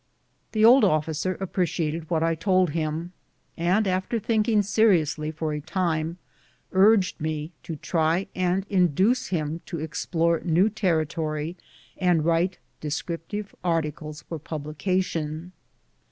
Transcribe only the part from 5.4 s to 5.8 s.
a